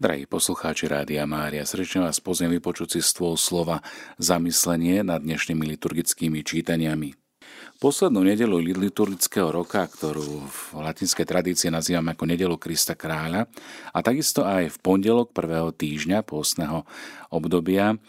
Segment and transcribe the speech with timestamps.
[0.00, 3.84] Drahí poslucháči Rádia Mária, srdečne vás pozriem vypočuť si stôl slova
[4.16, 7.12] zamyslenie nad dnešnými liturgickými čítaniami.
[7.76, 13.44] Poslednú nedelu liturgického roka, ktorú v latinskej tradícii nazývame ako nedelu Krista kráľa,
[13.92, 16.88] a takisto aj v pondelok prvého týždňa pôstneho
[17.28, 18.00] obdobia,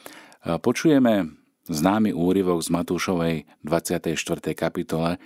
[0.64, 1.36] počujeme
[1.68, 3.36] známy úryvok z Matúšovej
[3.68, 4.16] 24.
[4.56, 5.20] kapitole,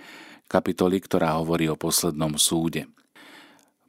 [0.50, 2.90] kapitoly, ktorá hovorí o poslednom súde.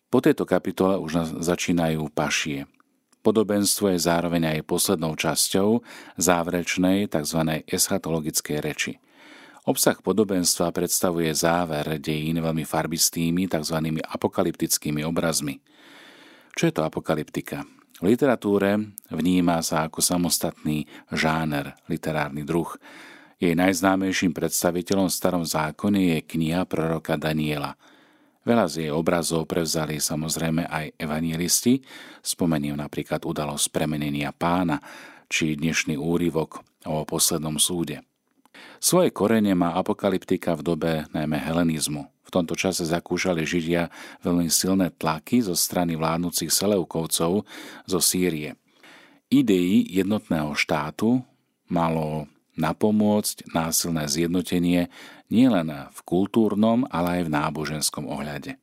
[0.07, 2.63] Po tejto kapitole už začínajú pašie.
[3.19, 5.83] Podobenstvo je zároveň aj poslednou časťou
[6.15, 7.67] záverečnej tzv.
[7.67, 8.93] eschatologickej reči.
[9.67, 13.99] Obsah podobenstva predstavuje záver dejín veľmi farbistými tzv.
[13.99, 15.59] apokalyptickými obrazmi.
[16.55, 17.67] Čo je to apokalyptika?
[17.99, 18.79] V literatúre
[19.11, 22.79] vníma sa ako samostatný žáner, literárny druh.
[23.43, 27.75] Jej najznámejším predstaviteľom v starom zákone je kniha proroka Daniela–
[28.47, 31.83] Veľa z jej obrazov prevzali samozrejme aj evangelisti,
[32.23, 34.79] spomeniem napríklad udalosť premenenia pána,
[35.27, 38.07] či dnešný úryvok o poslednom súde.
[38.79, 42.07] Svoje korene má apokalyptika v dobe najmä helenizmu.
[42.23, 43.91] V tomto čase zakúšali Židia
[44.23, 47.43] veľmi silné tlaky zo strany vládnúcich Seleukovcov
[47.83, 48.55] zo Sýrie.
[49.27, 51.19] Idei jednotného štátu
[51.67, 54.87] malo napomôcť násilné zjednotenie
[55.27, 58.59] nielen v kultúrnom, ale aj v náboženskom ohľade.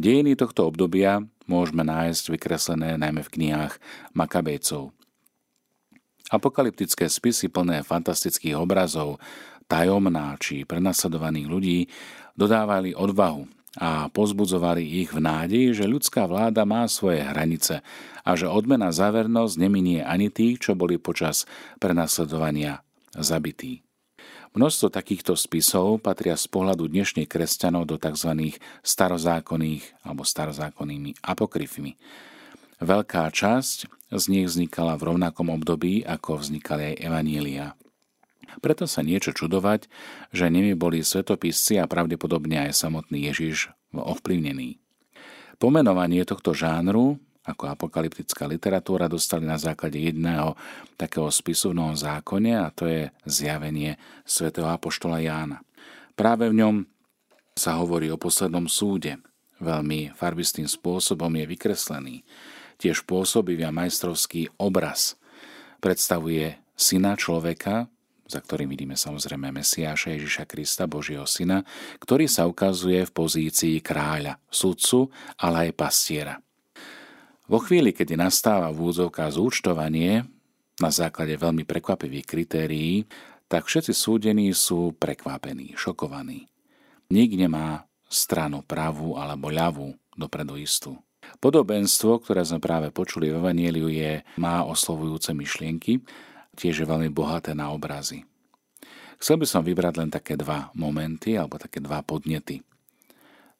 [0.00, 3.76] Dejiny tohto obdobia môžeme nájsť vykreslené najmä v knihách
[4.16, 4.92] Makabejcov.
[6.32, 9.20] Apokalyptické spisy plné fantastických obrazov,
[9.68, 11.78] tajomná či prenasledovaných ľudí
[12.32, 13.44] dodávali odvahu
[13.76, 17.84] a pozbudzovali ich v nádeji, že ľudská vláda má svoje hranice
[18.24, 21.44] a že odmena za vernosť neminie ani tých, čo boli počas
[21.80, 22.80] prenasledovania
[23.12, 23.84] zabití.
[24.52, 28.60] Množstvo takýchto spisov patria z pohľadu dnešných kresťanov do tzv.
[28.84, 31.96] starozákonných alebo starozákonnými apokryfmi.
[32.76, 37.66] Veľká časť z nich vznikala v rovnakom období, ako vznikali aj evanília.
[38.60, 39.88] Preto sa niečo čudovať,
[40.36, 44.76] že nimi boli svetopisci a pravdepodobne aj samotný Ježiš ovplyvnený.
[45.56, 50.54] Pomenovanie tohto žánru ako apokalyptická literatúra dostali na základe jedného
[50.94, 55.58] takého spisu v Novom zákone a to je zjavenie svätého Apoštola Jána.
[56.14, 56.74] Práve v ňom
[57.58, 59.18] sa hovorí o poslednom súde.
[59.58, 62.16] Veľmi farbistým spôsobom je vykreslený.
[62.78, 65.14] Tiež pôsobivý a majstrovský obraz
[65.78, 67.86] predstavuje syna človeka,
[68.26, 71.66] za ktorým vidíme samozrejme Mesiáša Ježiša Krista, Božieho syna,
[72.00, 76.34] ktorý sa ukazuje v pozícii kráľa, sudcu, ale aj pastiera.
[77.52, 80.24] Vo chvíli, kedy nastáva v úzovka zúčtovanie
[80.80, 83.04] na základe veľmi prekvapivých kritérií,
[83.44, 86.48] tak všetci súdení sú prekvapení, šokovaní.
[87.12, 90.96] Nik nemá stranu pravú alebo ľavú dopredu istú.
[91.44, 96.00] Podobenstvo, ktoré sme práve počuli v Evangeliu, je, má oslovujúce myšlienky,
[96.56, 98.24] tiež je veľmi bohaté na obrazy.
[99.20, 102.64] Chcel by som vybrať len také dva momenty alebo také dva podnety.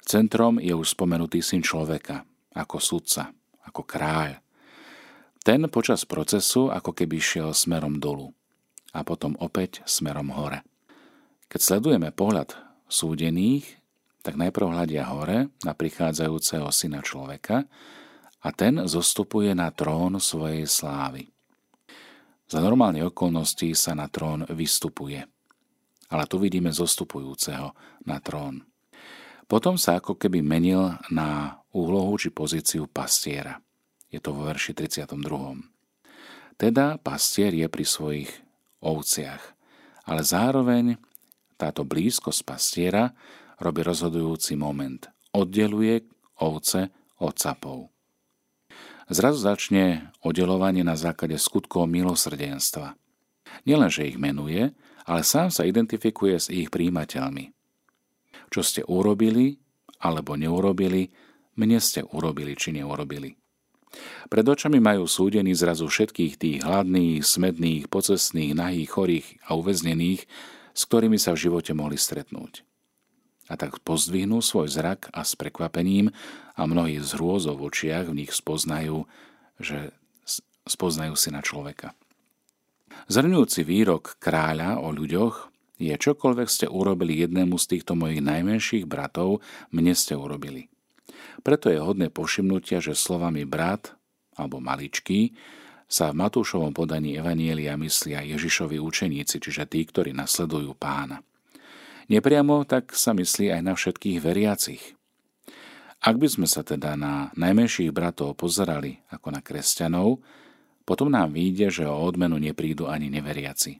[0.00, 2.24] Centrom je už spomenutý syn človeka
[2.56, 3.36] ako sudca,
[3.66, 4.38] ako kráľ.
[5.42, 8.30] Ten počas procesu ako keby šiel smerom dolu
[8.94, 10.62] a potom opäť smerom hore.
[11.50, 12.54] Keď sledujeme pohľad
[12.86, 13.66] súdených,
[14.22, 17.66] tak najprv hľadia hore na prichádzajúceho syna človeka
[18.42, 21.26] a ten zostupuje na trón svojej slávy.
[22.46, 25.24] Za normálne okolnosti sa na trón vystupuje.
[26.12, 27.72] Ale tu vidíme zostupujúceho
[28.04, 28.68] na trón.
[29.48, 33.60] Potom sa ako keby menil na úlohu či pozíciu pastiera.
[34.12, 35.16] Je to vo verši 32.
[36.60, 38.30] Teda pastier je pri svojich
[38.84, 39.42] ovciach,
[40.04, 41.00] ale zároveň
[41.56, 43.14] táto blízkosť pastiera
[43.62, 45.08] robí rozhodujúci moment.
[45.32, 46.04] Oddeluje
[46.42, 47.88] ovce od capov.
[49.12, 52.96] Zrazu začne oddelovanie na základe skutkov milosrdenstva.
[53.68, 54.72] Nielenže ich menuje,
[55.04, 57.52] ale sám sa identifikuje s ich príjimateľmi.
[58.52, 59.58] Čo ste urobili
[60.02, 61.12] alebo neurobili,
[61.58, 63.36] mne ste urobili či neurobili.
[64.32, 70.24] Pred očami majú súdení zrazu všetkých tých hladných, smedných, pocestných, nahých, chorých a uväznených,
[70.72, 72.64] s ktorými sa v živote mohli stretnúť.
[73.52, 76.08] A tak pozdvihnú svoj zrak a s prekvapením
[76.56, 79.04] a mnohí z hrôzov v očiach v nich spoznajú,
[79.60, 79.92] že
[80.64, 81.92] spoznajú si na človeka.
[83.12, 85.52] Zrňujúci výrok kráľa o ľuďoch
[85.82, 89.42] je čokoľvek ste urobili jednému z týchto mojich najmenších bratov,
[89.74, 90.70] mne ste urobili.
[91.40, 93.96] Preto je hodné povšimnutia, že slovami brat
[94.36, 95.32] alebo maličký
[95.88, 101.20] sa v Matúšovom podaní Evanielia myslia Ježišovi učeníci, čiže tí, ktorí nasledujú pána.
[102.08, 104.82] Nepriamo tak sa myslí aj na všetkých veriacich.
[106.02, 110.18] Ak by sme sa teda na najmenších bratov pozerali ako na kresťanov,
[110.82, 113.78] potom nám vyjde, že o odmenu neprídu ani neveriaci.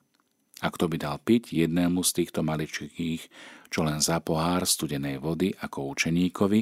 [0.63, 3.23] A kto by dal piť jednému z týchto maličkých,
[3.67, 6.61] čo len za pohár studenej vody ako učeníkovi,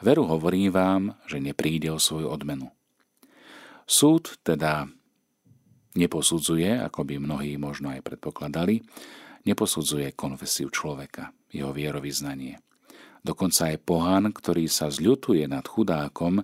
[0.00, 2.68] veru hovorím vám, že nepríde o svoju odmenu.
[3.84, 4.86] Súd teda
[5.98, 8.84] neposudzuje, ako by mnohí možno aj predpokladali,
[9.44, 12.62] neposudzuje konfesiu človeka, jeho vierovýznanie.
[13.20, 16.40] Dokonca aj pohán, ktorý sa zľutuje nad chudákom,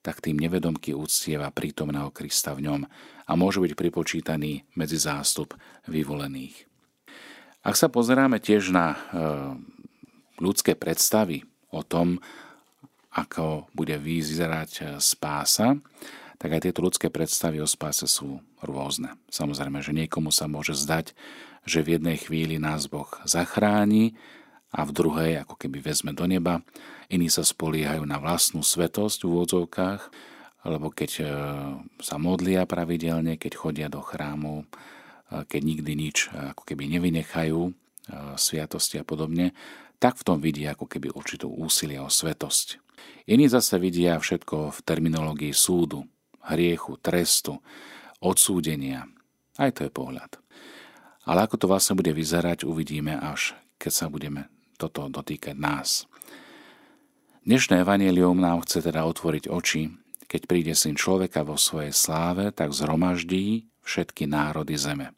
[0.00, 2.80] tak tým nevedomky úctieva prítomného Krista v ňom
[3.26, 5.58] a môže byť pripočítaný medzi zástup
[5.90, 6.70] vyvolených.
[7.66, 8.98] Ak sa pozeráme tiež na e,
[10.38, 11.42] ľudské predstavy
[11.74, 12.22] o tom,
[13.16, 15.80] ako bude vyzerať e, spása,
[16.36, 19.16] tak aj tieto ľudské predstavy o spáse sú rôzne.
[19.32, 21.16] Samozrejme, že niekomu sa môže zdať,
[21.64, 24.12] že v jednej chvíli nás Boh zachráni
[24.68, 26.60] a v druhej ako keby vezme do neba.
[27.08, 30.02] Iní sa spoliehajú na vlastnú svetosť v úvodzovkách,
[30.68, 31.24] alebo keď e,
[32.04, 34.64] sa modlia pravidelne, keď chodia do chrámu, e,
[35.48, 37.72] keď nikdy nič ako keby nevynechajú,
[38.38, 39.50] sviatosti a podobne,
[39.98, 42.85] tak v tom vidia ako keby určitú úsilie o svetosť.
[43.26, 46.06] Iní zase vidia všetko v terminológii súdu,
[46.46, 47.58] hriechu, trestu,
[48.22, 49.06] odsúdenia.
[49.58, 50.38] Aj to je pohľad.
[51.26, 56.04] Ale ako to vlastne bude vyzerať, uvidíme až keď sa budeme toto dotýkať nás.
[57.46, 59.94] Dnešné evanelium nám chce teda otvoriť oči,
[60.26, 65.14] keď príde syn človeka vo svojej sláve, tak zhromaždí všetky národy zeme.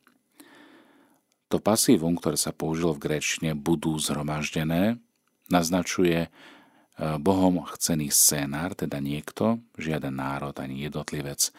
[1.48, 5.00] To pasívum, ktoré sa použilo v gréčne budú zhromaždené,
[5.48, 6.28] naznačuje
[6.98, 11.50] Bohom chcený scénár, teda niekto, žiaden národ ani jednotlivec e,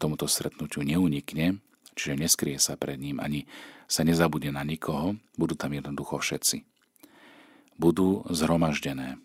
[0.00, 1.60] tomuto stretnutiu neunikne,
[1.92, 3.44] čiže neskrie sa pred ním, ani
[3.84, 6.64] sa nezabude na nikoho, budú tam jednoducho všetci
[7.78, 9.18] budú zhromaždené.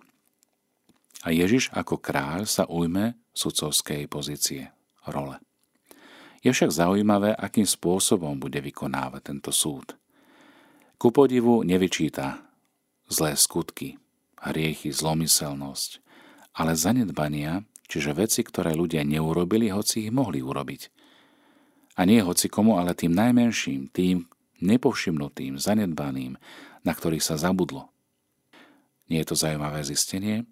[1.21, 4.71] A Ježiš ako kráľ sa ujme sudcovskej pozície,
[5.03, 5.35] role.
[6.39, 9.99] Je však zaujímavé, akým spôsobom bude vykonávať tento súd.
[10.95, 12.39] Ku podivu nevyčíta
[13.11, 13.98] zlé skutky,
[14.43, 15.99] hriechy, zlomyselnosť,
[16.55, 20.81] ale zanedbania, čiže veci, ktoré ľudia neurobili, hoci ich mohli urobiť.
[21.99, 24.27] A nie hoci komu, ale tým najmenším, tým
[24.63, 26.39] nepovšimnutým, zanedbaným,
[26.83, 27.91] na ktorých sa zabudlo.
[29.11, 30.47] Nie je to zaujímavé zistenie?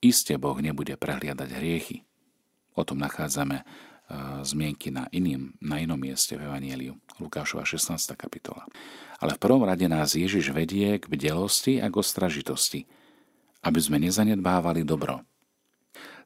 [0.00, 2.04] Isté Boh nebude prehliadať hriechy.
[2.72, 3.64] O tom nachádzame
[4.42, 7.94] zmienky na, iným, na inom mieste v Evangeliu, Lukášova 16.
[8.18, 8.66] kapitola.
[9.20, 12.88] Ale v prvom rade nás Ježiš vedie k bdelosti a k ostražitosti,
[13.62, 15.22] aby sme nezanedbávali dobro.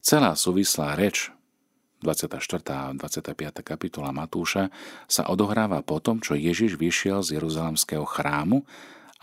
[0.04, 1.32] Celá súvislá reč
[2.04, 2.60] 24.
[2.68, 3.64] a 25.
[3.64, 4.68] kapitola Matúša
[5.08, 8.68] sa odohráva po tom, čo Ježiš vyšiel z Jeruzalemského chrámu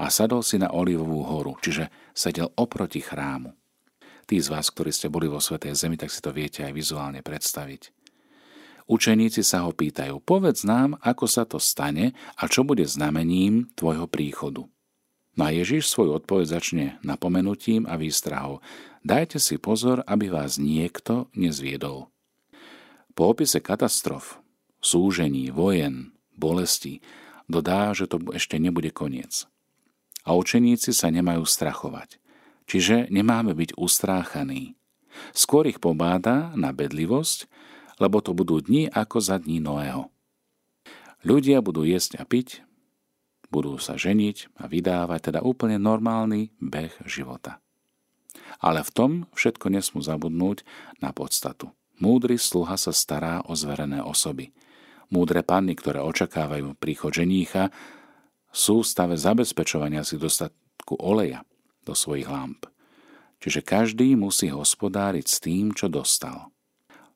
[0.01, 3.53] a sadol si na Olivovú horu, čiže sedel oproti chrámu.
[4.25, 7.21] Tí z vás, ktorí ste boli vo Svetej Zemi, tak si to viete aj vizuálne
[7.21, 8.00] predstaviť.
[8.89, 14.05] Učeníci sa ho pýtajú, povedz nám, ako sa to stane a čo bude znamením tvojho
[14.09, 14.65] príchodu.
[15.37, 18.59] No a Ježiš svoju odpoveď začne napomenutím a výstrahou.
[19.01, 22.11] Dajte si pozor, aby vás niekto nezviedol.
[23.15, 24.39] Po opise katastrof,
[24.83, 26.99] súžení, vojen, bolesti,
[27.47, 29.51] dodá, že to ešte nebude koniec
[30.25, 32.21] a učeníci sa nemajú strachovať.
[32.69, 34.77] Čiže nemáme byť ustráchaní.
[35.35, 37.49] Skôr ich pobáda na bedlivosť,
[38.01, 40.09] lebo to budú dni ako za dní Noého.
[41.21, 42.65] Ľudia budú jesť a piť,
[43.53, 47.61] budú sa ženiť a vydávať, teda úplne normálny beh života.
[48.57, 50.65] Ale v tom všetko nesmú zabudnúť
[50.97, 51.69] na podstatu.
[52.01, 54.49] Múdry sluha sa stará o zverené osoby.
[55.13, 57.69] Múdre panny, ktoré očakávajú príchod ženícha,
[58.49, 61.45] sú v stave zabezpečovania si dostatku oleja
[61.85, 62.65] do svojich lamp.
[63.41, 66.50] Čiže každý musí hospodáriť s tým, čo dostal.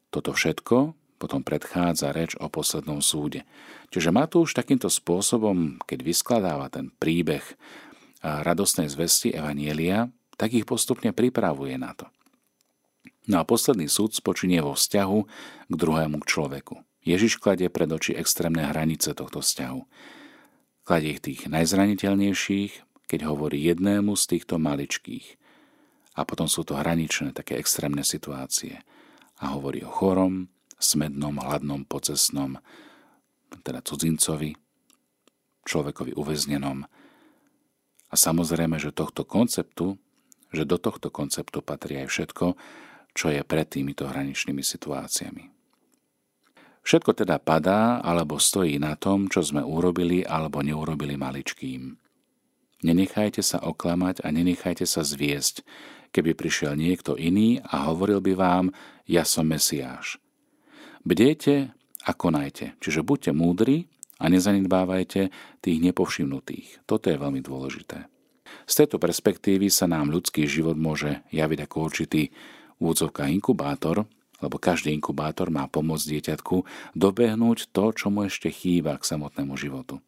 [0.10, 3.48] Toto všetko potom predchádza reč o poslednom súde.
[3.90, 7.44] Čiže Matúš takýmto spôsobom, keď vyskladáva ten príbeh
[8.20, 12.12] radostnej zvesti Evanielia, tak ich postupne pripravuje na to.
[13.26, 15.20] No a posledný súd spočinie vo vzťahu
[15.72, 16.84] k druhému človeku.
[17.06, 19.82] Ježiš kladie pred oči extrémne hranice tohto vzťahu.
[20.86, 22.72] Kladie tých najzraniteľnejších,
[23.10, 25.38] keď hovorí jednému z týchto maličkých.
[26.18, 28.82] A potom sú to hraničné, také extrémne situácie.
[29.44, 30.48] A hovorí o chorom,
[30.80, 32.60] smednom, hladnom, pocesnom,
[33.64, 34.56] teda cudzincovi,
[35.66, 36.86] človekovi uväznenom.
[38.12, 39.98] A samozrejme, že tohto konceptu,
[40.54, 42.46] že do tohto konceptu patrí aj všetko,
[43.16, 45.56] čo je pred týmito hraničnými situáciami.
[46.86, 51.98] Všetko teda padá alebo stojí na tom, čo sme urobili alebo neurobili maličkým.
[52.86, 55.66] Nenechajte sa oklamať a nenechajte sa zviesť,
[56.16, 58.66] keby prišiel niekto iný a hovoril by vám,
[59.04, 60.16] ja som Mesiáš.
[61.04, 61.76] Bdejte
[62.08, 65.28] a konajte, čiže buďte múdri a nezanedbávajte
[65.60, 66.88] tých nepovšimnutých.
[66.88, 68.08] Toto je veľmi dôležité.
[68.64, 72.32] Z tejto perspektívy sa nám ľudský život môže javiť ako určitý
[72.80, 74.08] úvodzovka inkubátor,
[74.40, 76.56] lebo každý inkubátor má pomôcť dieťatku
[76.96, 80.00] dobehnúť to, čo mu ešte chýba k samotnému životu.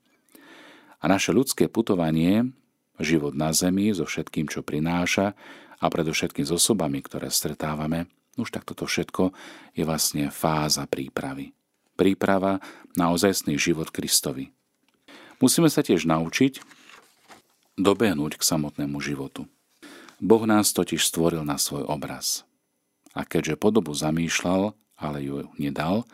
[0.98, 2.50] A naše ľudské putovanie
[2.98, 5.38] život na zemi so všetkým, čo prináša
[5.78, 9.34] a predovšetkým s osobami, ktoré stretávame, už tak toto všetko
[9.74, 11.54] je vlastne fáza prípravy.
[11.98, 12.62] Príprava
[12.94, 14.54] na ozajstný život Kristovi.
[15.42, 16.62] Musíme sa tiež naučiť
[17.78, 19.46] dobehnúť k samotnému životu.
[20.18, 22.42] Boh nás totiž stvoril na svoj obraz.
[23.14, 26.06] A keďže podobu zamýšľal, ale ju nedal,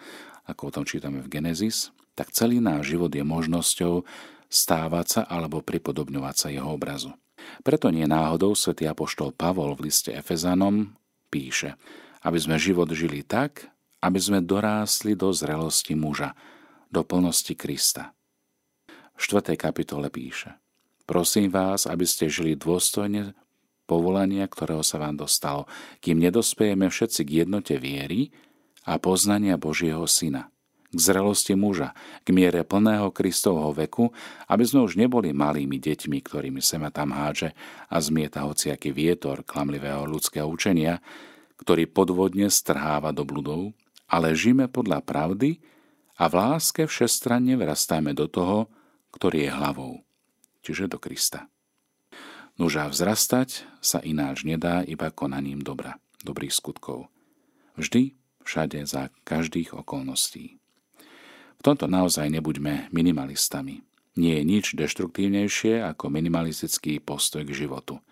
[0.43, 4.03] ako o tom čítame v Genesis, tak celý náš život je možnosťou
[4.51, 7.15] stávať sa alebo pripodobňovať sa jeho obrazu.
[7.61, 10.95] Preto nie náhodou svätý apoštol Pavol v liste Efezanom
[11.31, 11.75] píše,
[12.23, 13.67] aby sme život žili tak,
[14.03, 16.35] aby sme dorástli do zrelosti muža,
[16.91, 18.11] do plnosti Krista.
[19.15, 19.55] V 4.
[19.55, 20.59] kapitole píše
[21.03, 23.35] Prosím vás, aby ste žili dôstojne
[23.83, 25.67] povolania, ktorého sa vám dostalo,
[25.99, 28.31] kým nedospejeme všetci k jednote viery
[28.87, 30.47] a poznania Božieho Syna,
[30.93, 34.13] k zrelosti muža, k miere plného Kristovho veku,
[34.45, 37.57] aby sme už neboli malými deťmi, ktorými ma tam hádže
[37.89, 41.01] a zmieta hociaký vietor klamlivého ľudského učenia,
[41.57, 43.73] ktorý podvodne strháva do bludov,
[44.05, 45.57] ale žijeme podľa pravdy
[46.21, 48.69] a v láske všestranne vrastajme do toho,
[49.09, 49.93] ktorý je hlavou,
[50.61, 51.49] čiže do Krista.
[52.53, 57.09] Nuža vzrastať sa ináč nedá iba konaním dobra, dobrých skutkov.
[57.81, 58.13] Vždy,
[58.45, 60.61] všade, za každých okolností.
[61.63, 63.87] Tomto naozaj nebuďme minimalistami.
[64.19, 68.03] Nie je nič deštruktívnejšie ako minimalistický postoj k životu.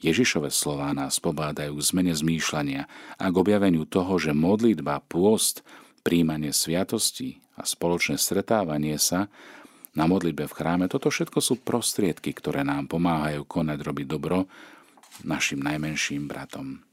[0.00, 2.88] Ježišove slová nás pobádajú k zmene zmýšľania
[3.20, 5.64] a k objaveniu toho, že modlitba, pôst,
[6.04, 9.32] príjmanie sviatosti a spoločné stretávanie sa
[9.96, 14.44] na modlitbe v chráme, toto všetko sú prostriedky, ktoré nám pomáhajú konať robiť dobro
[15.24, 16.83] našim najmenším bratom.